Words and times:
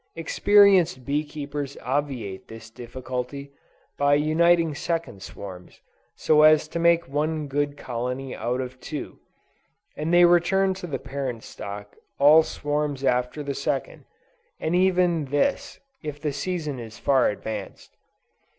Experienced 0.15 1.05
bee 1.05 1.23
keepers 1.23 1.77
obviate 1.83 2.47
this 2.47 2.71
difficulty, 2.71 3.51
by 3.99 4.15
uniting 4.15 4.73
second 4.73 5.21
swarms, 5.21 5.79
so 6.15 6.41
as 6.41 6.67
to 6.67 6.79
make 6.79 7.07
one 7.07 7.45
good 7.45 7.77
colony 7.77 8.35
out 8.35 8.61
of 8.61 8.79
two; 8.79 9.19
and 9.95 10.11
they 10.11 10.25
return 10.25 10.73
to 10.73 10.87
the 10.87 10.97
parent 10.97 11.43
stock 11.43 11.95
all 12.17 12.41
swarms 12.41 13.03
after 13.03 13.43
the 13.43 13.53
second, 13.53 14.05
and 14.59 14.75
even 14.75 15.25
this 15.25 15.79
if 16.01 16.19
the 16.19 16.33
season 16.33 16.79
is 16.79 16.97
far 16.97 17.29
advanced. 17.29 17.95